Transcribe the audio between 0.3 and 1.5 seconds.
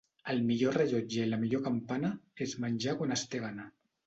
El millor rellotge i la